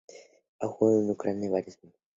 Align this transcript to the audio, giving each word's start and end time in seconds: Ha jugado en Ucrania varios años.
Ha 0.59 0.65
jugado 0.67 0.99
en 1.01 1.11
Ucrania 1.11 1.51
varios 1.51 1.77
años. 1.83 2.01